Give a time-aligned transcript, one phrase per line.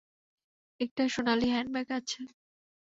[0.79, 2.21] একটা সোনালী হ্যান্ডব্যাগ আছে।